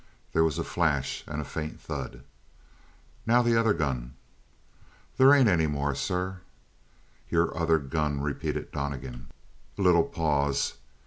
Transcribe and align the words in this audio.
There 0.33 0.43
was 0.43 0.57
a 0.57 0.63
flash 0.63 1.23
and 1.27 1.45
faint 1.45 1.79
thud. 1.79 2.23
"Now 3.27 3.43
the 3.43 3.55
other 3.55 3.71
gun." 3.73 4.15
"They 5.19 5.25
ain't 5.25 5.47
any 5.47 5.67
more, 5.67 5.93
sir." 5.93 6.39
"Your 7.29 7.55
other 7.55 7.77
gun," 7.77 8.19
repeated 8.19 8.71
Donnegan. 8.71 9.27
A 9.77 9.81
little 9.83 10.01
pause. 10.05 10.73